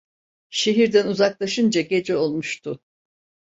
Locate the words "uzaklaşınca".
1.07-1.81